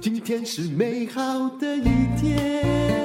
[0.00, 2.99] 今天是美好的一天。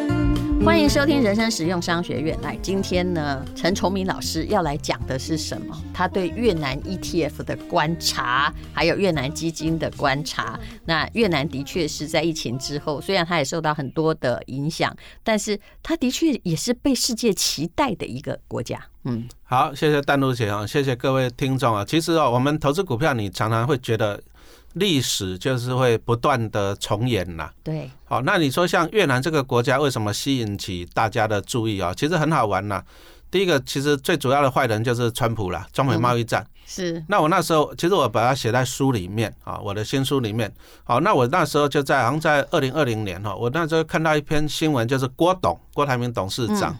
[0.66, 2.36] 欢迎收听人生实用商学院。
[2.42, 5.80] 来，今天呢，陈崇明老师要来讲的是什么？
[5.94, 10.60] 他对越南 ETF 的观察，还有越南基金的观察。
[10.86, 14.94] 那越南的确是在疫情之后，虽然他也受到很多的影响，
[15.24, 18.84] 但是他的确也是被世界期待的一个国家。
[19.04, 21.86] 嗯，好，谢谢淡如姐啊，谢谢各位听众啊。
[21.86, 24.20] 其实哦，我们投资股票，你常常会觉得。
[24.76, 27.50] 历史就是会不断的重演呐。
[27.64, 31.94] 对，好，那你说像越南这个国家为什么吸引起大家的注意啊？
[31.94, 32.84] 其实很好玩呐。
[33.32, 36.46] 第一个，其实最主要的坏人就是川普啦，中美贸易战。
[36.66, 37.04] 是。
[37.10, 40.54] 那我那时候，其实我把它写在书里面啊，我的新书里面。
[40.84, 46.78] 好，那我那时候就在好像在二零二零年哈，我那时候看到一篇新闻，就是郭董郭台铭董事长。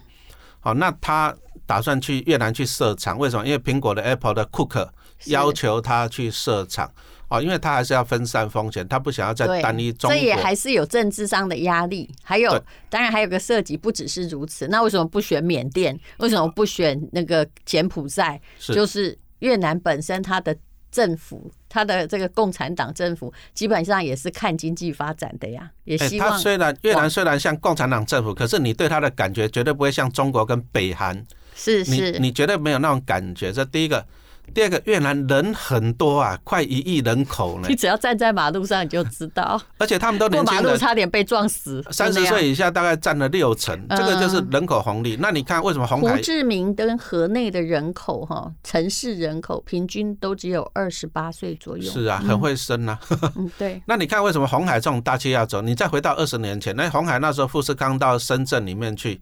[0.60, 1.34] 好，那他
[1.66, 3.44] 打算去越南去设厂，为什么？
[3.46, 4.88] 因为苹果的 Apple 的 Cook
[5.26, 6.90] 要求他去设厂。
[7.28, 10.16] 哦，因为他还是要分散风险，他不想要再单一中国。
[10.16, 12.08] 这也还是有政治上的压力。
[12.22, 12.50] 还有，
[12.88, 14.68] 当然还有个涉及，不只是如此。
[14.68, 15.98] 那为什么不选缅甸？
[16.18, 18.40] 为什么不选那个柬埔寨？
[18.60, 20.56] 就是越南本身，它的
[20.92, 25.68] 政府，它的这个共产党政府，基本上也是看经济发展的呀。
[25.82, 26.30] 也希望。
[26.30, 31.26] 他虽然越南虽然像共产党政府，可是你对他的感觉绝对不会像中国跟北韩。
[31.56, 33.52] 是是，你绝对没有那种感觉。
[33.52, 34.06] 这第一个。
[34.54, 37.66] 第二个，越南人很多啊，快一亿人口呢。
[37.68, 39.60] 你只要站在马路上，你就知道。
[39.78, 41.84] 而且他们都年轻人，过马路差点被撞死。
[41.90, 45.16] 三十岁以下大概占了六成，这个就是人口红利。
[45.20, 46.16] 那你看为什么红海？
[46.16, 51.84] 胡志明跟河内的人口哈，城市人口平均都只有二十八岁左右。
[51.84, 52.98] 是啊，很会生啊。
[53.36, 53.80] 嗯，对。
[53.86, 55.60] 那你看为什么红海这种大企业要走？
[55.60, 59.20] 你再回到二十年前，那红海那时候富士康到深圳里面去。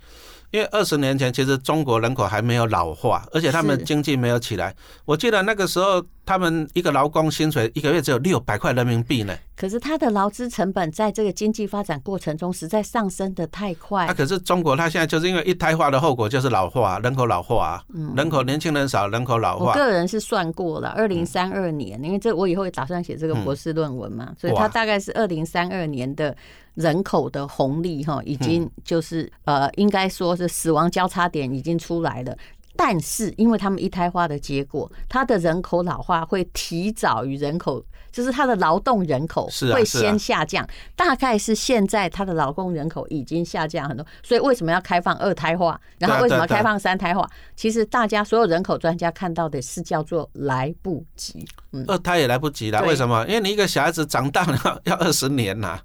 [0.55, 4.73] 因为二十年前，其实中国人口还没有老化，而且他们经济没有起来。
[5.05, 6.01] 我记得那个时候。
[6.27, 9.35] 他们一个劳工薪水一个月只有六百块人民币呢。
[9.57, 14.07] 可是他的劳资成本在这个经济发展过程中实在上升的太快。
[14.07, 19.67] 啊，可是中国它现在就是因为一胎化的后果就是老化，人口老化，嗯人口年轻人少，人口老化。
[19.67, 26.37] 我个人是算过了，二零三二年，因为这我以后也打算写这个博士论文嘛，所以它大概是二零三二年的
[26.75, 32.37] 人口的红利哈，已经就是呃，应该说是死亡交叉点已经出来了。
[32.77, 40.67] 但是，因为他们一胎化的结果，他的人口老化会提早于人口，就是他的劳动人口会先下降。
[40.97, 45.81] 大概是现在他的劳动人口已经下降很多，所以为什么要开放二胎化？
[45.99, 47.29] 然后为什么要开放三胎化？
[47.55, 51.47] 其实大家所有人口专家看到的是叫做来不及。
[51.73, 52.83] 嗯，二胎也来不及了。
[52.83, 53.25] 为什么？
[53.29, 55.79] 因为你一个小孩子长大了要二十年呐，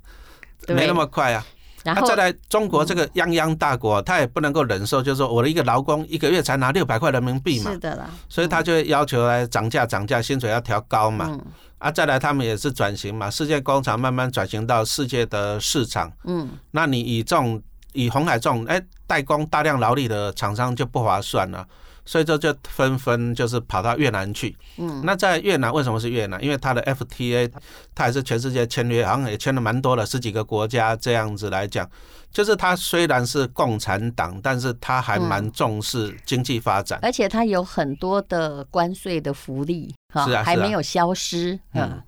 [0.68, 1.46] 没那么快啊。
[1.84, 11.40] 然后再来，中国这个泱泱大国，他也不能够忍受，就是说我的一个劳工一个月才拿六百块人民币嘛，是的啦，所以他就会要求来涨价，涨价，薪水要调高嘛。
[11.78, 16.12] 啊，再来他们也是转型嘛，世界工厂慢慢转型到世界的市场。
[16.26, 17.62] 嗯，那你以这种
[17.94, 21.66] 以红海这种哎代工大量劳力的厂商就不划算了。
[22.10, 24.58] 所以这就纷纷就是跑到越南去。
[24.78, 26.44] 嗯，那在越南为什么是越南？
[26.44, 27.48] 因为它的 FTA，
[27.94, 31.88] 它还是全世界签约，好像也签了蛮多的，十几个国家这样子来讲。
[32.32, 39.94] 就是它虽然是共产党，但是它还蛮重视经济发展，而且它有很多的关税的福利，
[40.26, 41.60] 是啊，还没有消失。
[41.76, 42.02] 嗯。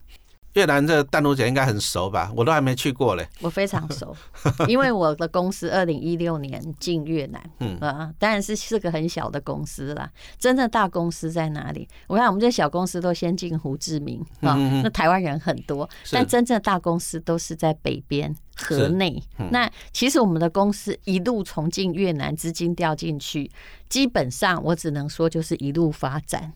[0.54, 2.32] 越南这淡如姐应该很熟吧？
[2.36, 3.28] 我都还没去过嘞。
[3.42, 4.16] 我非常熟，
[4.68, 10.10] 因为我的公司二零一六年进越南，嗯啊，当然是是个很小的公司啦。
[10.38, 11.88] 真正大公司在哪里？
[12.08, 18.36] 我看我们这小公司都先进胡志明啊，那台湾人很多，但真正大公司都是在北边。
[18.54, 23.50] 河内，那其实我们的公司一路从进越南资金调进去，
[23.90, 26.52] 基本上我只能说就是一路发展。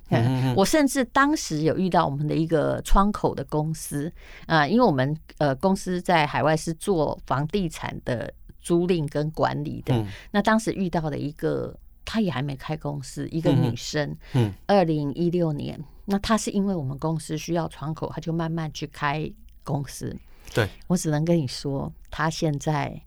[0.55, 4.11] 我甚至当时有遇到我们的一个窗口的公司
[4.45, 10.05] 啊，因为我们呃公司在海外是做房地产的租赁跟管理的。
[10.31, 19.31] 那当时遇到的一个，她也还没开公司，一个女生，嗯，二零一六年，那她是因为我们公司需要窗口，她就慢慢去开
[19.63, 20.16] 公司。
[20.53, 23.01] 对，我只能跟你说，她现在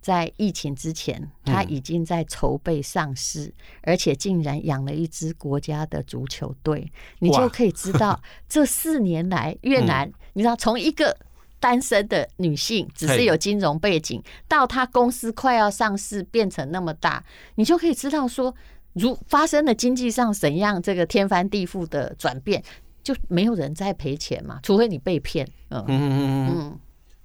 [0.00, 11.16] 在疫情之前，他已经在筹备上市，嗯、而且竟然养了一支国家的足球队，你就可以知道 这四年来越南，你知道从一个
[11.60, 17.24] 单身的女性，只是有金融背景，到他公司快要上市变成那么大，
[17.56, 18.54] 你就可以知道说，
[18.92, 22.62] 如发生了经济上怎样这个天翻地覆的转变，
[23.02, 25.46] 就没有人在赔钱嘛，除非你被骗。
[25.70, 26.54] 嗯嗯嗯。
[26.56, 26.80] 嗯。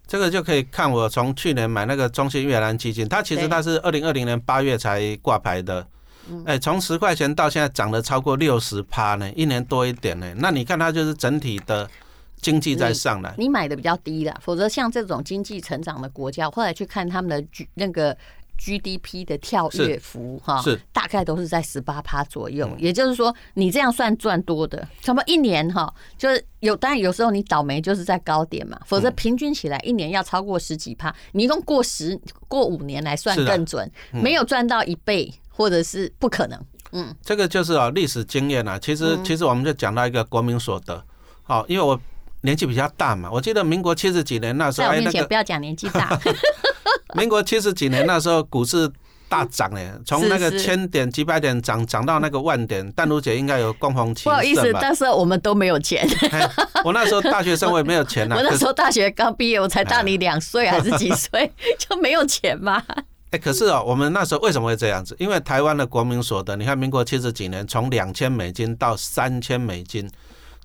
[0.05, 5.85] 这个就可以看我从去年买那个中信越南基金，它其实它是二零二零年八月才挂牌的，
[6.45, 10.33] 哎，从十块钱到现在涨了超过六十趴呢，一年多一点呢。
[10.37, 11.89] 那你看它就是整体的
[12.41, 18.15] 经济在上来，你买的比较低了，否则像这种经济成长的国家，后来去看他们的那个。
[18.57, 22.69] GDP 的跳跃幅哈，是大概都是在十八趴左右。
[22.77, 26.75] 也就是说，你这样算赚多的，差不多一年哈，就是有。
[26.75, 31.13] 当然有时候你倒霉就是在高点嘛，否则平均起来一年要超过十几趴。
[31.33, 36.59] 你一共过十过五年来算更准，没有赚到一倍或者是不可能。
[36.91, 38.77] 嗯，这个就是啊历史经验啊。
[38.79, 41.03] 其实其实我们就讲到一个国民所得，
[41.43, 41.99] 好，因为我
[42.41, 46.19] 年纪比较大嘛，我记得民国七十几年那时候，在我面前不要讲年纪大。
[47.15, 48.89] 民国七十几年那时候，股市
[49.29, 52.87] 大涨呢，从那个千点几百点涨涨到那个万点。
[52.91, 54.25] 淡如姐应该有共同体。
[54.25, 56.07] 不好意思，但是我们都没有钱。
[56.83, 58.35] 我那时候大学生，我也没有钱啊。
[58.37, 62.83] 我那时候大学刚毕业，我才大你两岁还是几岁， 就没有钱嘛。
[63.31, 65.15] 哎，可是哦，我们那时候为什么会这样子？
[65.17, 70.07] 因为台湾的国民所得，你看民国七十几年从两千美金到三千美金，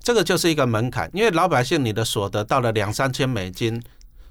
[0.03, 1.09] 这个就是一个门槛。
[1.13, 3.81] 因为老百姓你的所得到了两三千美金。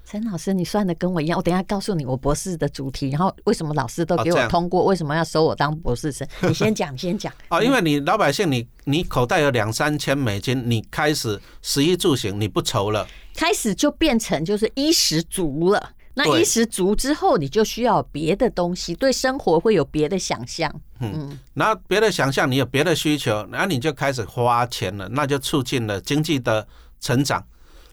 [0.09, 1.37] 陈老师，你算的跟我一样。
[1.37, 6.27] 我等一下告诉你我博士的主题，然后为什么老师都给我通过，为什么要收我当博士生？
[6.41, 7.31] 你先讲，你 先讲。
[7.49, 15.91] 哦，因为你老百姓，你你口袋有两三千美金，你开始食衣住行你不愁了，开始就变成就是衣食足了。
[16.15, 20.73] 那衣食足之后，你就需要别的东西，对生活会有别的想象。
[21.01, 26.67] 嗯，然后别的想象，你有别的需求，然后你就开始花钱了，那就促进了经济的
[26.99, 27.45] 成长。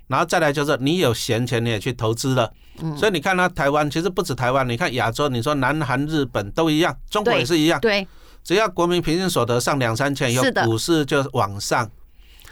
[0.08, 2.52] 然后再来就是你有闲钱，你也去投资了，
[2.96, 8.06] 所以你看，那台湾其实不止台湾，你看亚洲，你说南韩、日本都一样，中国也是一样，对，
[8.44, 11.90] 只要国民平均所得上两三千，以后股市就往上。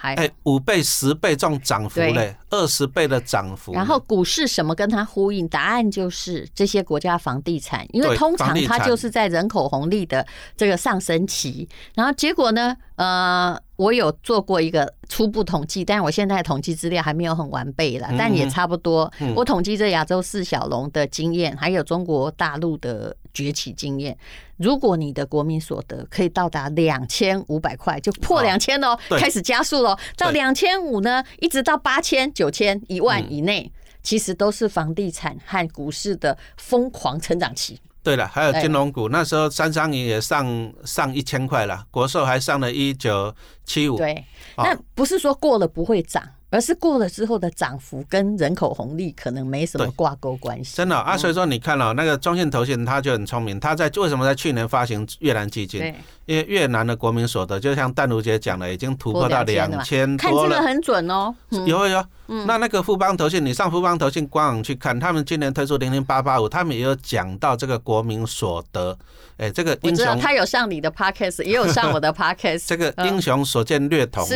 [0.00, 3.72] 哎，五倍、十倍这种涨幅嘞，二十倍的涨幅。
[3.72, 5.48] 然后股市什么跟它呼应？
[5.48, 11.68] 答案就是这些国家房地产，因为通常它就是在人口红利的这个上升期。
[11.94, 12.76] 然后结果呢？
[12.96, 19.12] 呃，我有做过一个初步统计，但我现在统计资料还没有很完备了，但也差不多。
[19.34, 24.16] 我统计这亚洲四小龙的经验，还有中国大陆的崛起经验。
[24.58, 29.98] 如果你的国民所得可以到达两千五百块，就破两千喽，开始加速喽。
[30.16, 33.70] 到两千五呢，一直到八千、九千、一万以内，
[34.02, 37.80] 其实都是房地产和股市的疯狂成长期。
[38.02, 43.96] 对了，还有金融股，那时候三商银也上上一千块了，国寿还上了一九七五。
[43.96, 44.22] 对，
[44.58, 46.22] 那不是说过了不会涨。
[46.54, 50.76] 而是过了之后的涨幅跟人口红利可能没什么挂钩关系。
[50.76, 55.92] 真的啊，所以说你看了那个中信投信，他就很聪明，他在为什么在去年发行越南基金？
[56.26, 60.50] 因为越南的国民所得，就像淡如姐讲的，已经突破到两千多了。
[60.50, 61.34] 看这个很准哦。
[61.66, 62.04] 有有，
[62.46, 68.96] 那那个富邦投信，你上富邦投信官网去看，他们今年推出零零八八五，他们也有讲到这个国民所得。
[69.38, 72.64] 哎，这个英雄，他有上你的 podcast，也有上我的 podcast。
[72.68, 74.28] 这个英雄所见略同啊。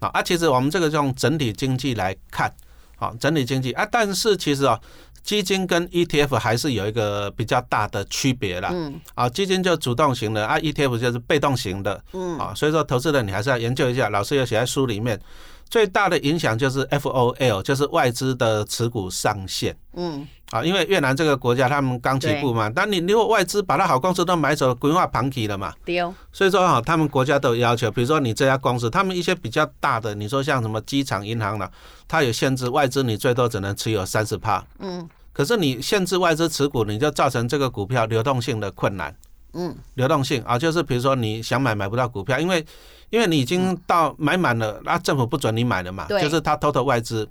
[0.00, 2.52] 啊，其实我们这个用整体经济来看，
[2.96, 4.80] 好，整体经济啊，但是其实啊，
[5.22, 8.70] 基金跟 ETF 还是有一个比较大的区别啦。
[8.72, 12.02] 嗯，啊，基金就主动型的啊，ETF 就是被动型的。
[12.12, 15.20] 嗯，啊，所以说投资人你还是要研究一下，老师有写在书里面。
[15.68, 19.76] 最大的影响就是 FOL，就是外资的持股上限。
[19.94, 25.72] 嗯，啊，因为越南这个国家他们刚起步嘛，但你如果外资把它好公司都买走，规划盘起了嘛。
[25.84, 26.00] 对。
[26.32, 31.70] 所以说哈，他们国家都有要求，比如说你这家公司，他们一些比较大的，你说像什么机场、银行了，
[32.06, 34.64] 它有限制，外资你最多只能持有三十趴。
[34.78, 35.08] 嗯。
[35.32, 39.14] 可是你限制外资持股，你就造成这个股票流动性的困难。
[39.54, 39.76] 嗯。
[39.94, 42.64] 流动性啊，就是比如说你想买买不到股票，因为。
[43.08, 47.26] 因为你已经到买满了，那政府不准你买了嘛，就是他偷偷外资。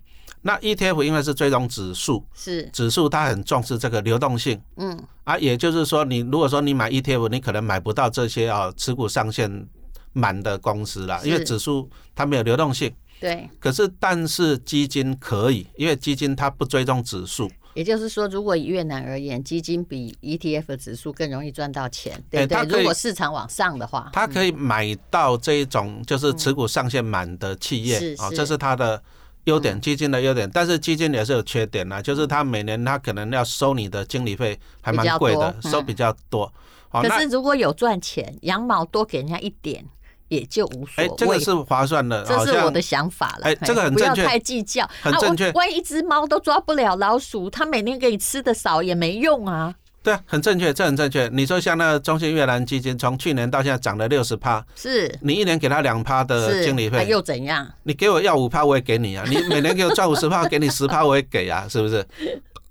[0.48, 4.62] 那 ETF 因为是追踪指数，是指数，它很重视这个流动性。
[4.78, 9.68] 嗯，啊，也就是说，你如果说你买 ETF，你可能买不到这些啊持股上限
[10.14, 12.94] 满的公司啦，因为指数它没有流动性。
[13.20, 13.50] 对。
[13.60, 17.50] 可是，但是基金可以，因为基金它不追踪指数。
[17.74, 22.78] 也就是说，如果以越南而言，基金比 ETF 的指数更容易赚到钱，对不对？
[22.78, 29.02] 如果市场往上的话，它可以买到这一种就是持股上限满的企业啊，这是它的
[29.46, 30.48] 优点，基金的优点。
[30.54, 36.54] 但是基金也是有缺点啊，就是它每年它可能要收你的经理费还蛮贵的，收比较多。
[36.92, 39.86] 可是如果有赚钱，羊毛多给人家一点。
[40.28, 43.42] 也就无所谓，哎，这个是划算的，这是我的想法了。
[43.44, 45.52] 哎，这个很正确，不要太计较，很正确。
[45.52, 49.76] 万一一只猫都抓不了老鼠，它每年给你吃的少也没用啊。
[50.06, 51.28] 对啊，很正确，这很正确。
[51.34, 57.68] 你说像那个中信越南基金，从去年到现在涨了六十趴，是你一年给他两趴的经理费，又怎样？
[57.82, 59.26] 你给我要五趴，我也给你啊。
[59.28, 62.06] 你每年给我赚五十趴，给你十趴，我也给啊，是不是？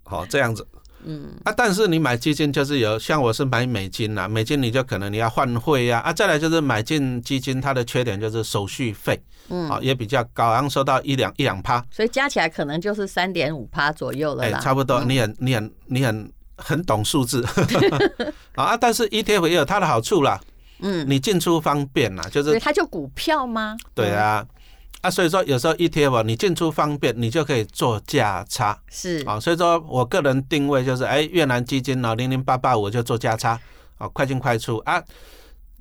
[0.05, 0.65] 好， 这样子。
[1.07, 17.45] 嗯啊，但是你买基金就是有，像我是买美金啦，美金你就可能你要换汇呀，啊，再来就是买进基金，它的缺点就是手续费，嗯，啊也比较高，然后收到一两一两趴，所以加起来可能就是三点五趴左右了啦，哎，差不多，你很你很你很很懂数字，
[18.55, 20.41] 啊，但是 ETF 也有它的好处啦，
[20.81, 23.77] 嗯，你进出方便啦，就是它就股票吗？
[23.95, 24.47] 对啊。
[25.01, 29.23] 啊，所以说有时候 ETF 你进出方便，你就可以做价差，是。
[29.27, 33.61] 啊，所以说我个人定位就是，哎，越南基金呢，零零八八五就做价差，
[33.99, 34.79] 啊，快进快出。
[34.79, 35.03] 啊，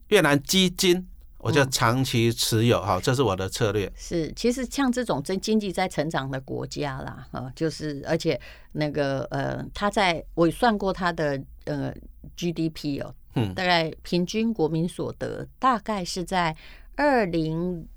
[0.09, 1.07] 越南基金
[1.43, 3.91] 我就长期持有，哈，这是我的策略。
[3.95, 8.39] 是，其实像这种真经济在成长的国家啦，啊，就是而且
[8.71, 11.93] 那个呃，他在我算过他的呃
[12.37, 16.55] GDP 哦，嗯，大概平均国民所得大概是在
[16.95, 17.87] 二零。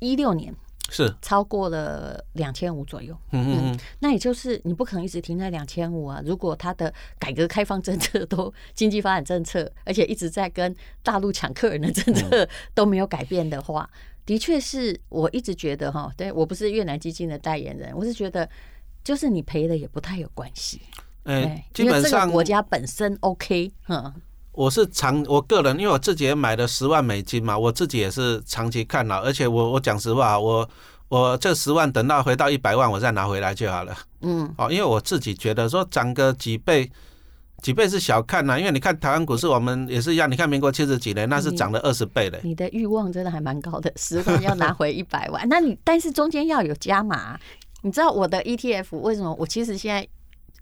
[0.00, 0.54] 一六年
[0.88, 6.22] 是超过了两千五左右，嗯嗯嗯，那也就是你不可能一直停在两千五啊。
[6.24, 13.88] 如果他的改革开放政策都经济发展政策，而且一直在跟大陆抢客人的政策 都没有改变的话，
[14.24, 18.48] 的确是我一直觉得哈，对我不是越南基金的代言人，我是觉得
[19.04, 20.80] 就是你赔了也不太有关系，
[21.24, 24.14] 哎，基本上因为这个国家本身 OK，嗯。
[24.58, 30.68] 我是长我个人，因为我自己也买了十万美金嘛，我自己也是长期看了，而且我我讲实话，我
[31.08, 33.96] 我这十万等到回到一百万，我再拿回来就好了。
[34.22, 36.90] 嗯，哦，因为我自己觉得说涨个几倍，
[37.62, 42.40] 几倍是小看呐，因为你看台湾股市，我们也是一样，你看民国七十几年，那是涨了二十倍的。
[42.42, 47.38] 你的欲望真的还蛮高的，十万要拿回一百万， 那你但是中间要有加码。
[47.82, 49.32] 你知道我的 ETF 为什么？
[49.38, 50.04] 我其实现在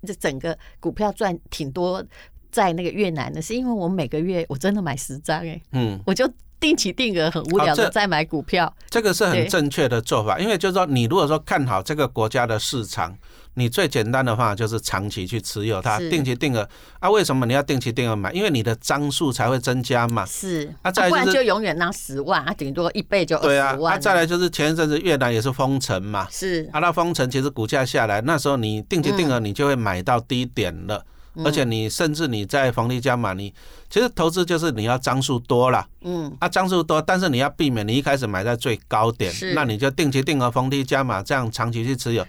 [0.07, 2.05] 这整个股票赚挺多。
[2.51, 10.39] 在那个越南呢，是因为我每个月我真的买十张哎，嗯，我就定期定额很无聊的在买股票，这个是很正确的做法。
[10.39, 13.15] 因为就是说，你如果说看好这个国家的市场，
[13.55, 16.67] 你最简单的话就是长期去持有它，定期定额
[16.99, 17.11] 啊。
[17.11, 18.33] 为什么你要定期定额买？
[18.33, 20.25] 因为你的张数才会增加嘛。
[20.25, 23.95] 是啊，再来不然就永远拿十万啊，顶多一倍就二十万。
[23.95, 31.05] 啊，再来就是前一阵子越南也是封城嘛，是啊，那封城其实股价下来，那时候你定期定额你就会买到低点了。
[31.45, 33.53] 而且你甚至你在逢低加码，你
[33.91, 42.27] 其实投资就是你要张数多了，嗯，啊张数多，但是你要避免你一开始买在最高点，那你就定期定额逢低加码，这样长期去持有。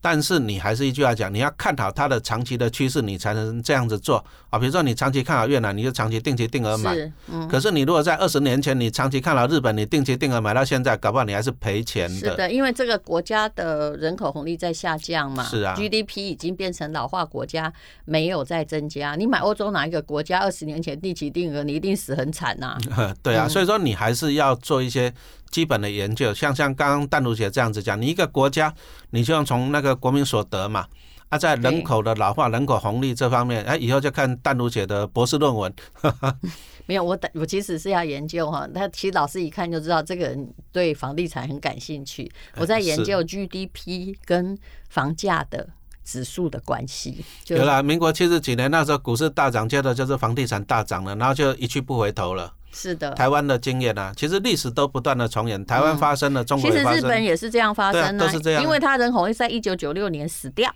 [0.00, 4.58] 但是你还是一句话讲，你要看好它的长期的趋势，你才能这样子做啊。
[4.58, 6.96] 比如说你长期看好越南，你就长期定期定额买。
[7.30, 7.46] 嗯。
[7.48, 12.30] 可是你如果在二十年前你长期看好日本，你定期定额买到现在，搞不好你还是赔钱的。
[12.30, 15.44] 是的，因为这个国家的人口红利在下降嘛。
[15.44, 15.74] 是啊。
[15.76, 17.72] GDP 已经变成老化国家，
[18.04, 19.14] 没有再增加。
[19.16, 22.78] 你买欧洲哪一个国家二十年前定期定额，你一定死很惨呐。
[23.22, 25.12] 对啊，所以说你还是要做一些。
[25.50, 28.72] 基本的研究，像像刚刚淡如姐这样子讲，你一个国家，
[29.10, 30.86] 你就要从那个国民所得嘛，
[31.28, 35.72] 啊，在人口的老化、人口红利这方面，哎，以后就看淡如姐的博士论文。
[36.86, 42.30] 没有，我我其实是要研究哈，他其实老师一看就知道这个人对房地产很感兴趣。
[42.56, 45.68] 我在研究 GDP 跟房价的
[46.04, 47.24] 指数的关系。
[47.46, 52.52] 有了，民国七十几年那时候股市大涨，接着就是房地产大涨了，然后就一去不回头了。
[52.72, 55.64] 是的，台湾的经验啊，其实历史都不断的重演。
[55.66, 56.70] 台湾发生了，中国。
[56.70, 58.62] 其实日本也是这样发生的，都是这样。
[58.62, 60.72] 因为他人口会在一九九六年死掉，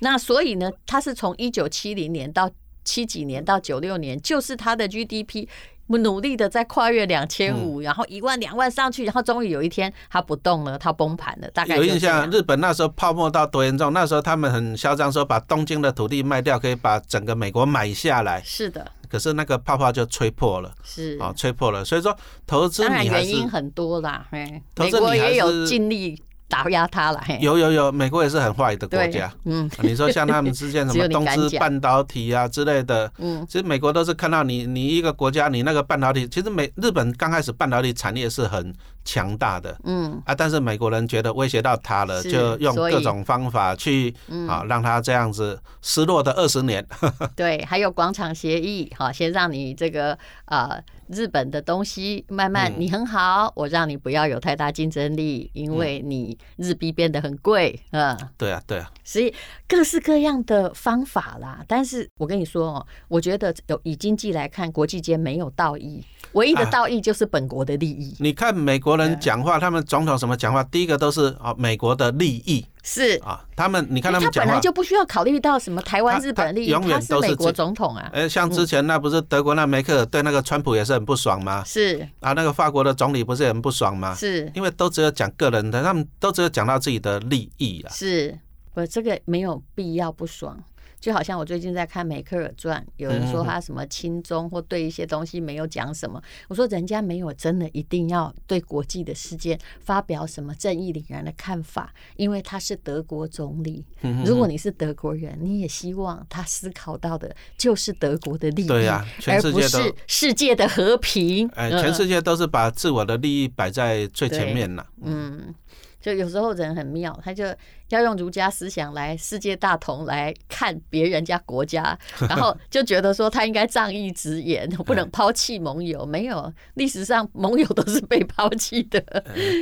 [0.00, 2.50] 那所以呢，他是从一九七零年到
[2.84, 5.48] 七几年到九六年，就是他的 GDP
[5.88, 11.50] 努力的在跨越两千五，然后一万两万上去，然后终于有一天他不动了，他崩盘了。
[11.50, 13.92] 大概有印象，日本那时候泡沫到多严重？
[13.94, 18.42] 那时候他们很嚣张，说把东京的土地卖掉，可以把整个美国买下来。
[18.44, 18.92] 是的。
[19.08, 21.84] 可是那个泡泡就吹破了，是啊，吹破了。
[21.84, 27.22] 所以说投资，当然原因很多啦，美国也有尽力打压它了。
[27.40, 29.30] 有有有，美国也是很坏的国家。
[29.44, 38.74] 嗯，你说像他们之间 什么东芝半导体啊之类的，嗯，其实美国都是看到你你一个国家你那个半导体，其实美日本刚开始半导体产业是很
[39.08, 44.14] 强大的，嗯啊，但是美国人觉得威胁到他了，就用各种方法去
[44.46, 46.86] 啊让他这样子失落的二十年。
[47.34, 59.32] 对，还有广场协议，哈，先让你这个啊日本的东西慢慢你很好，我让你不要有太大竞争力，因为你日币变得很贵，嗯，对啊，对啊，所以
[59.66, 61.64] 各式各样的方法啦。
[61.66, 66.04] 但是我跟你说哦，我觉得有以经济来看，国际间没有道义。
[66.32, 68.14] 唯一的道义就是本国的利益。
[68.20, 78.10] 你看美国人讲话，他们总统什么讲话，第一个都是啊美国的利益是啊，他们你看他们讲本来就不需要考虑到什么台湾、日本利益，永远都是美国总统啊。
[78.12, 81.62] 哎，像之前那不是德国那梅克尔对那个川普也是很不爽吗？
[81.64, 84.14] 是啊，那个法国的总理不是也很不爽吗？
[84.14, 87.92] 是，因为都只有讲个人的，他们都只有讲到自己的利益啊。
[87.92, 88.38] 是，
[88.74, 90.58] 我，这个没有必要不爽。
[91.00, 103.84] 就好像我最近在看梅克尔传，有人说他什么亲中或对一些东西没有讲什么，我说人家没有真的一定要对国际的事件发表什么正义凛然的看法，因为他是德国总理。
[104.24, 111.48] 如果你是德国人，你也希望他思考到的就是德国的利益，对呀，全世界都，而不是世界的和平。
[111.54, 114.86] 哎，全世界都是把自我的利益摆在最前面了。
[115.02, 115.54] 嗯，
[116.00, 117.44] 就有时候人很妙，他就。
[117.88, 126.04] 要用儒家思想来世界大同来看别人家国家， 然后就觉得说他应该仗义执言，不能抛弃盟友。
[126.04, 129.00] 没有，历史上盟友都是被抛弃的。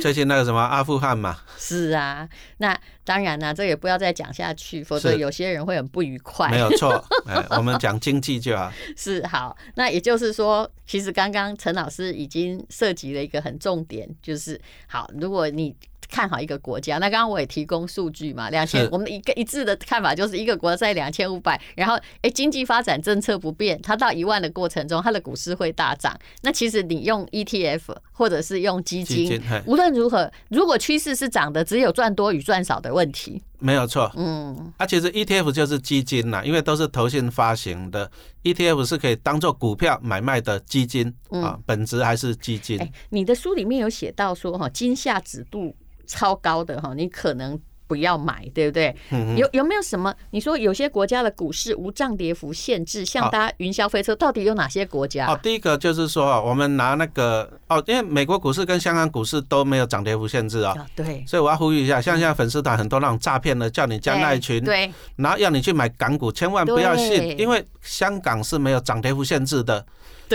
[0.01, 2.27] 最近那个什么阿富汗嘛， 是啊。
[2.57, 6.49] 那当然啦，这也不要再讲下去，否则有些人会很不愉快。
[6.51, 7.01] 没有错，
[7.55, 8.69] 我们讲经济就好。
[8.97, 15.73] 是好，那也就是说，其实刚刚陈老师已经涉及了一个很重点，就是好，如果你。
[16.09, 26.17] 看好一个国家，那刚刚我也提供数据嘛，两千，我们一个一致的看法就是一个国家在两千五百，然后哎，经济发展政策不变，它到一万的过程中，它的股市会大涨。
[26.41, 33.41] 那其实你用 ETF 或者是用基金，无论如何，如果趋势是涨的，只有赚多与赚少的问题。
[33.59, 38.09] 没有错，嗯，啊，其实 ETF 就是基金呐，因为都是投信发行的
[38.43, 42.79] ，ETF 是可以当做股票买卖的基金啊，本质还是基金。
[42.79, 45.75] 哎，你的书里面有写到说哈，金下指度。
[46.07, 48.95] 超高的哈，你可能不要买，对不对？
[49.35, 50.13] 有有没有什么？
[50.31, 55.27] 你说有些国家的股市无涨跌幅限制，像搭云霄飞车，到底有哪些国家？
[55.27, 60.75] 哦，第一个就是说，我们拿那个哦，因为美国股市跟香港股市都没有涨跌幅限制啊。
[60.95, 61.23] 对。
[61.25, 69.85] 所以我要呼吁一下，像现在粉丝团很多那种诈骗的，叫你加赖群，对，然后要你去买港股，千万不要信，因为香港是没有涨跌幅限制的。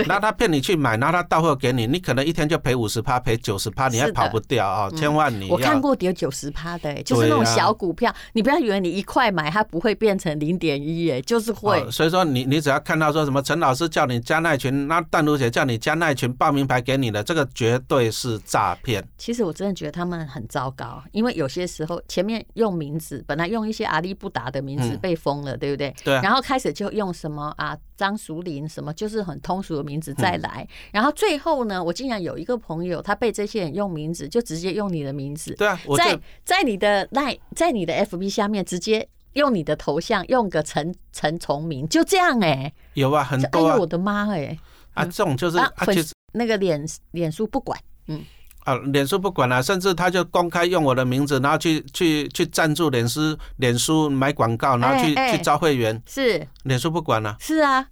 [0.07, 4.89] 那他骗你去买，然后他到货给你，你可能一天就赔五十趴，赔九十趴，你还跑不掉啊！
[4.97, 5.53] 千万你要。
[5.53, 11.89] 我看过跌九十趴的，就是那种小股票，你不要以为你一块买，它不会变成零点一，哎，就是会。
[11.91, 19.03] 所以说，你你只要看到说什么陈老师叫你加那群，那淡如姐叫你加那群报名牌给你的，这个绝对是诈骗。
[19.17, 25.93] 其实我真的觉得他们很糟糕，因为有些时候前面用名字，本来用一些阿里不达的名字被封了，对不对？
[26.03, 26.13] 对。
[26.15, 30.67] 然后开始就用什么啊张淑玲什么，就是很通俗的名字再来。
[30.91, 35.55] 然后最后呢，我竟然有一个朋友，他被这些人用名字，就直接用你的名字。
[35.55, 42.73] 对啊，在在你的那，在你的 FB 下面直接用你的头像，用个陈陈崇明，就这样哎、欸。
[42.95, 43.71] 有啊，很多、啊。
[43.71, 44.59] 哎呦我的妈哎、欸！
[44.95, 45.57] 啊，这种就是
[46.33, 48.21] 那个脸脸书不管，嗯。
[48.63, 56.01] 啊，脸书不管了、啊，甚至他就公开用我的名字，然后去去去赞助脸书，脸书买广告，然后去、欸欸、去招会员。
[56.07, 56.47] 是。
[56.63, 57.35] 脸书不管了、啊。
[57.39, 57.87] 是啊。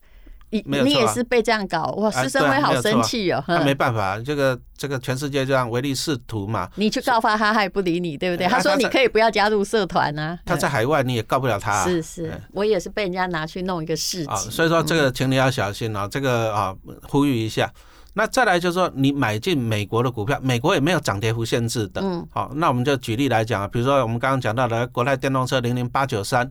[0.53, 2.12] 你你也是被这样搞哇？
[2.12, 3.41] 师生辉好生气哦！
[3.47, 6.69] 那没办法，这个这个全世界这样唯利是图嘛。
[6.75, 8.45] 你去告发他，他也不理你，对不对？
[8.47, 10.38] 他说你可以不要加入社团啊。
[10.45, 11.86] 他在海外，你也告不了他。
[11.86, 14.36] 是是，我也是被人家拿去弄一个事情。
[14.51, 16.05] 所以说这个请你要小心啊。
[16.05, 17.71] 这个啊，呼吁一下。
[18.13, 22.02] 那再来就是说，你买进美国的股票，美国也没有涨跌幅限制的。
[22.02, 22.28] 嗯。
[22.32, 26.50] 好，那我们就举例来讲啊，比如说我们刚刚讲到的国泰电动车零零八九三。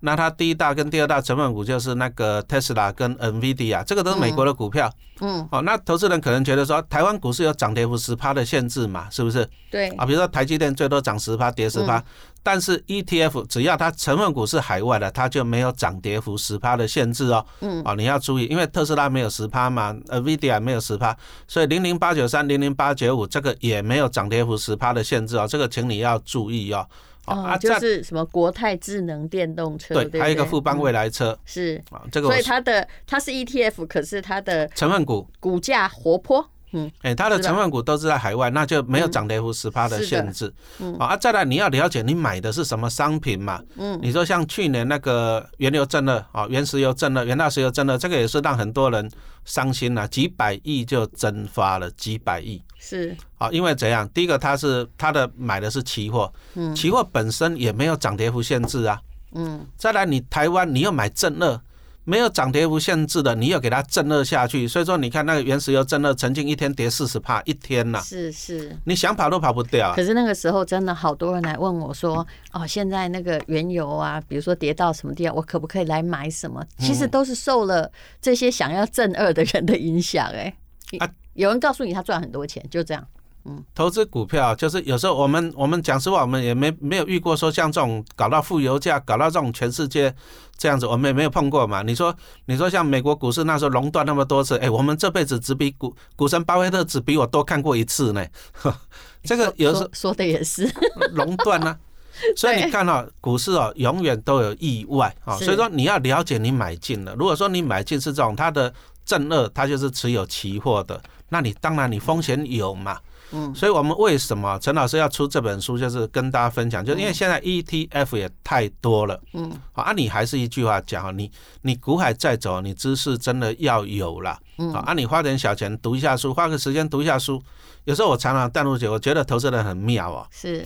[0.00, 4.92] 那它第一大跟第二大成分股就是那个特斯拉跟 NVIDIA，这个都是美国的股票。
[5.20, 9.48] 嗯，哦，那投资人可能觉得说，台湾股市有涨跌幅十趴的限制嘛，是不是？
[9.70, 9.88] 对。
[9.92, 12.02] 啊，比如说台积电最多涨十趴，跌十趴，
[12.42, 17.46] 但是 ETF 只要它成分股是海外的，它就没有涨跌幅十趴的限制哦。
[17.62, 17.80] 嗯。
[17.86, 21.16] 哦，你要注意，因为特斯拉没有十趴嘛，NVIDIA 没有十趴，
[21.48, 26.86] 所以零零八九三、零零八九五这个也没有涨跌幅十趴的限制哦，这个请你要注意哦。
[27.26, 31.82] 啊，就是什么国泰智能电动车，对，还有一个富邦未来车，是。
[31.90, 35.28] 啊，这个所以它的它是 ETF，可是它的成分股。
[35.40, 49.10] 股价活泼，嗯，哎，它的成分股都是在海外，那就没有涨跌幅十趴的限制，嗯，啊，再来你要了解你买的是什么商品嘛，嗯，你说像去年那个原油震了啊，原石油震了，原大石油震了，这个也是让很多人
[49.44, 52.62] 伤心了，几百亿就蒸发了，几百亿。
[52.78, 54.08] 是啊，因为怎样？
[54.10, 59.00] 第一个，它是它的买的是期货，嗯，期货本身也没有涨跌幅限制啊，
[59.32, 61.60] 嗯，再来你台湾你又买正二，
[62.04, 69.92] 没有涨跌幅限制的，你又给它正二下去，所以说你看那个原石油正二曾经一天跌四十帕一天呐，是是，你想跑都跑不掉。
[69.96, 76.64] 可是那个时候真的好多人来问我说，哦，现在那个原油啊，比如说跌到什么地方，我可不可以来买什么？
[76.78, 77.90] 其实都是受了
[78.22, 80.54] 这些想要正二的人的影响，哎。
[81.00, 83.06] 啊有人告诉你他赚很多钱，就这样。
[83.48, 90.12] 嗯，投资股票就是有时候我们我们讲实话，我们也没没有遇过说像这种搞到负油价，搞到这种全世界
[90.58, 91.80] 这样子，我们也没有碰过嘛。
[91.82, 92.12] 你说
[92.46, 98.26] 你说像美国股市那时候垄断那么多次，哎，我们这辈子只比股股神巴菲特只比我多看过一次呢。
[99.22, 100.68] 这个有时候说的也是
[101.12, 101.78] 垄垄断呢。
[102.34, 105.36] 所以你看哦，股市哦，永远都有意外啊。
[105.36, 107.14] 所以说你要了解你买进了。
[107.14, 108.72] 如果说你买进是这种它的
[109.04, 112.98] 正二，它就是持有期货的，那你当然你风险有嘛。
[113.32, 119.20] 嗯，所以我们为什么陈老师要出这本书，就是跟大家分享，就是因为现在 ETF 也太多了。
[119.32, 121.28] 嗯，好啊，你还是一句话讲，你
[121.62, 124.38] 你股海再走，你知识真的要有了。
[124.58, 127.42] 嗯，好啊，你花点小钱读一下书，花个时间读一下书。
[127.82, 130.24] 有时候我常常淡如姐，我觉得投资人很妙哦。
[130.30, 130.64] 是，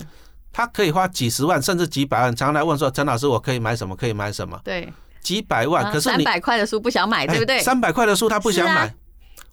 [0.52, 3.96] 他可以花几十万甚至几百万，常常来问说：“陈老师，我可以买什么？
[3.96, 4.92] 可以买什么？”对，
[5.22, 7.58] 几百万，可是你三百块的书不想买，对不对？
[7.60, 8.94] 三百块的书他不想买。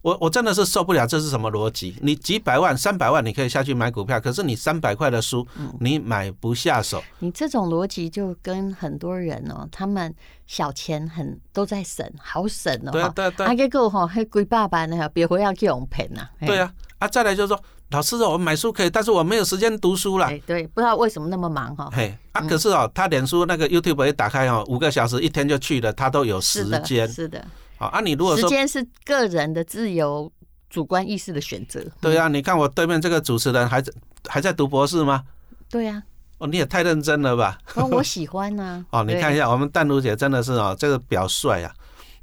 [0.02, 1.98] 我我真的是受不了，这是什么逻辑？
[2.02, 5.46] 你几百万、三百万你可以下去买股票，可是你三百块的书，
[5.82, 7.00] 你买不下手。
[7.00, 10.14] 嗯、你这种逻辑就跟很多人哦，他们
[10.46, 12.92] 小钱很都在省，好省哦。
[12.92, 13.46] 对对对。
[13.46, 16.22] 啊，结果哈，还贵爸爸呢，别回要给我们赔呐。
[16.46, 20.30] 对啊，啊，再来就是说，老师哦，我买书可以，但是我没有时间读书了。
[20.46, 21.90] 对，不知道为什么那么忙哈。
[21.92, 27.06] 嘿，啊，可是哦，他脸书那个 YouTube 一打开哦，五个小时一天就去了，他都有时间。
[27.12, 27.44] 是的。
[27.78, 30.32] 好啊，你如果说时间是个人的自由。
[30.70, 31.82] 主观意识的选择。
[32.02, 33.92] 对啊，你看我对面这个主持人还在
[34.28, 35.24] 还在读博士吗？
[35.70, 36.04] 对呀。
[36.40, 37.58] 哦，你也太认真了吧？
[37.76, 38.86] 哦，我喜欢呐。
[38.92, 41.74] 哦，你看一下我们淡如姐真的是哦，这个表率啊，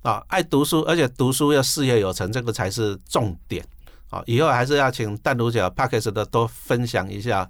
[0.02, 3.64] 啊，爱读书，而且读书要事业有成，这个才是重点。
[4.10, 7.48] 啊，以后还是要请淡如姐 p a c k a g e 的多分享一下。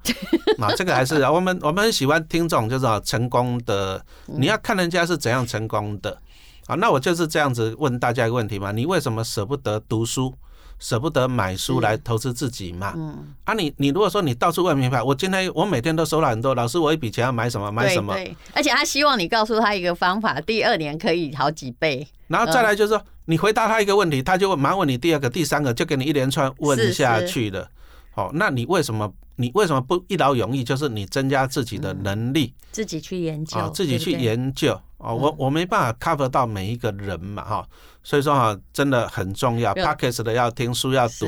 [0.58, 6.16] 啊， 这个还是我们我们很喜欢听这种就是成功的，你要看人家是怎样成功的。
[6.66, 10.34] 啊，那我就是这样子问大家一个问题嘛，你为什么舍不得读书？
[10.80, 12.92] 舍不得买书来投资自己嘛？
[12.96, 18.12] 嗯，啊你，你你如果说你到处问名牌，我今天我每天都收了很多，老师我一笔钱要买什么买什么？
[18.52, 22.06] 而且他希望你告诉他一个方法，第二年可以好几倍。
[22.26, 27.70] 然后再来就是说，你回答他一个问题，他就马上问你第二个、第三个，就给你一连串问下去了。
[28.10, 30.64] 好，那你为什么你为什么不一劳永逸？
[30.64, 34.78] 就是你增加自己的能力，自己去研究，自己去研究。
[35.04, 37.68] 哦，我我没办法 cover 到每一个人嘛，哈，
[38.02, 39.74] 所以说哈，真的很重要。
[39.74, 41.26] Podcast 的要听书要读。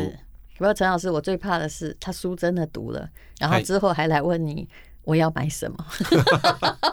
[0.57, 3.07] 不过陈老师，我最怕的是他书真的读了，
[3.39, 4.67] 然后之后还来问你
[5.07, 5.77] 我要买什么。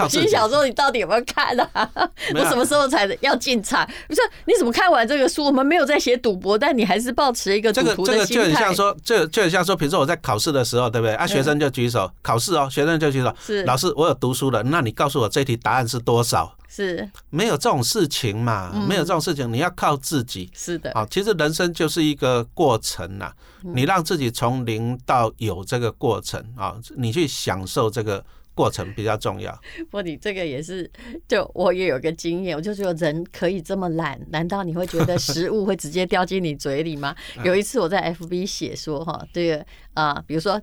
[0.00, 1.90] 我心想说，你到底有没有看啊？
[2.34, 3.86] 我什么时候才要进场？
[4.08, 5.44] 不是，你怎么看完这个书？
[5.44, 7.72] 我们没有在写赌博，但你还是保持一个。
[7.72, 11.14] 这个这个就很像说，这就很像说，比如说我在考试的时候，对不对？
[11.14, 13.32] 啊，学生就举手考试哦，学生就举手。
[13.40, 16.56] 是老师，我有读书了，那你告诉我这题答案是多少？
[16.74, 18.72] 是没有这种事情嘛？
[18.88, 20.50] 没有这种事情，你要靠自己。
[20.54, 23.32] 是的，啊，其实人生就是一个过程呐，
[23.62, 28.24] 你让自己从零到有这个过程啊，你去享受这个。
[28.56, 29.52] 过程比较重要。
[29.90, 30.88] 不你这个也是，
[31.26, 37.12] 就我也有个经验，我就觉得人可以这么懒，难道你会觉得食物会直接掉进你嘴里吗？
[37.42, 40.62] 有一次我在 FB 写说哈，这个啊，比如说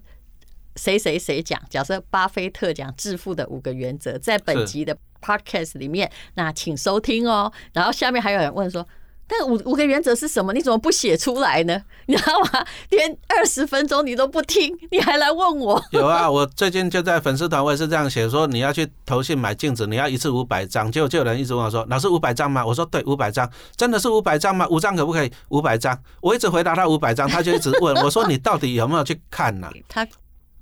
[0.75, 7.51] 谁谁谁讲，假设巴菲特讲致富的五个原则，在本集的 Podcast 里面，那请收听哦。
[7.73, 8.88] 然后下面还有人问说。
[9.34, 10.51] 那五五个原则是什么？
[10.51, 11.81] 你怎么不写出来呢？
[12.07, 12.65] 你知道吗？
[12.89, 15.81] 连二十分钟你都不听，你还来问我？
[15.91, 24.67] 有啊，我最近就在粉丝团，我也是这样写，说你要去投信买镜子，你要一次五百张，结果就有人一直问我说：“老师五百张吗？”我说：“对，五百张，真的是五百张吗？
[24.67, 25.31] 五张可不可以？
[25.47, 30.05] 五百张。”我一直回答他五百张，他就一直问我说：“你到底有没有去看呢？” 他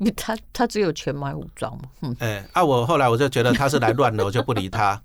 [0.16, 1.84] 他他只有钱买武装嘛。
[2.02, 5.02] 嗯，哎，啊，我后来我就觉得他是来乱的，我就不理他。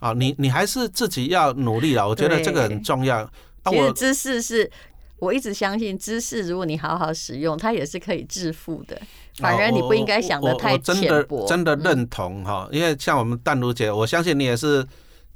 [0.00, 3.18] 啊， 你你还是自己要努力了，我觉得这个很重要。
[3.62, 4.70] 啊，我知识是，
[5.18, 9.00] 我一直相信知识，如果你好好使用，它也是可以致富的。
[9.36, 11.46] 反而你不应该想的太浅薄。
[11.46, 14.84] 真的认同哈，因为像我们淡如姐，我相信你也是，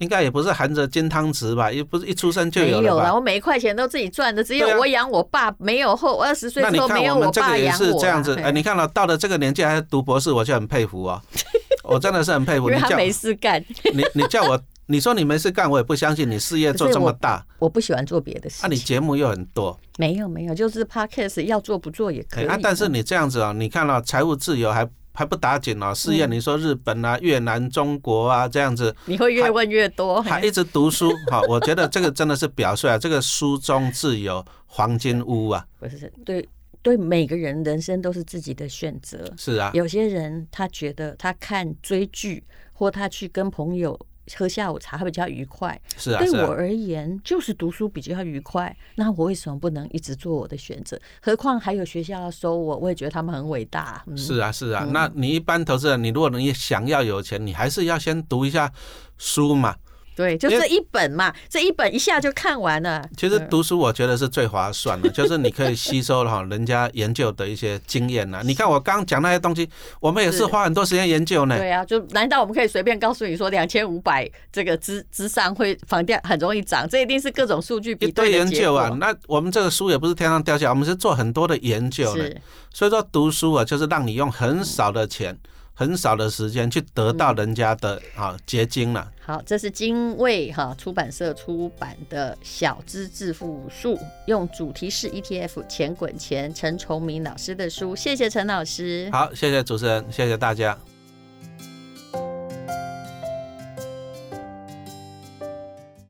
[0.02, 1.70] 应该也不是含着金汤匙吧？
[1.70, 2.80] 也不是一出生就有。
[2.80, 7.98] 没有了，我每一块钱都自己赚的，只有我养我爸，没有后二十岁之后没有我爸养我。
[8.00, 11.22] 这样子，哎，你看到到了这个年纪还读博士，我就很佩服啊。
[11.84, 13.62] 我真的是很佩服你，他没事干。
[13.92, 16.30] 你你叫我，你说你没事干，我也不相信。
[16.30, 18.64] 你事业做这么大，我不喜欢做别的事。
[18.64, 22.46] 啊，你节目又很多，没有没有，就是 Podcast 要做不做也可以。
[22.46, 25.94] 啊，但是你这样子啊，你看到财务自由还还不打紧哦。
[25.94, 31.40] 试验你说日本啊、越南、中国啊这样子，你会越问越多，还一直读书 哈。
[31.48, 35.66] 我觉得这个真的是表率啊，这个书中自有黄金屋啊。
[35.78, 36.48] 不是对。
[36.84, 39.70] 对每个人人生都是自己的选择，是啊。
[39.72, 43.96] 有些人他觉得他看追剧或他去跟朋友
[44.36, 46.18] 喝下午茶会比较愉快，是啊。
[46.18, 48.74] 对我而言，就是读书比较愉快。
[48.94, 50.98] 那我为什么不能一直做我的选择？
[51.20, 54.04] 何况还有学校要收我，我也觉得他们很伟大。
[54.16, 54.86] 是啊，是啊。
[54.92, 58.72] 那你一般投资人，你如果你想要有钱，你还是要先读一下
[59.18, 59.76] 书嘛。
[60.14, 63.08] 对，就这一本嘛，这一本一下就看完了。
[63.16, 68.42] 其实读书我觉得是最划算的， 就是你可以吸收哈人家研究的一些经验呐。
[68.44, 69.68] 你看我刚讲那些东西，
[70.00, 71.56] 我们也是花很多时间研究呢。
[71.56, 76.86] 对啊，就难道我们可以随便告诉你说两千五百这个之之上会房价很容易涨？
[76.88, 78.88] 这一定是各种数据比对研究啊。
[79.00, 82.36] 那我们这个书也不是天上掉下来，我们是做很多的研究的。
[82.72, 85.38] 所以说读书啊，就是让你用很少的钱。
[85.74, 89.10] 很少的时间去得到人家的啊结晶了。
[89.24, 93.94] 好，这是精卫哈出版社出版的《小资致富术》，
[94.26, 97.94] 用主题式 ETF 钱滚钱，陈崇明老师的书。
[97.94, 99.08] 谢谢陈老师。
[99.12, 100.76] 好，谢谢主持人，谢谢大家。